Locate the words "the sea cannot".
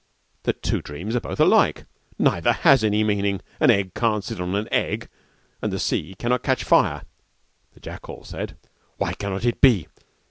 5.71-6.41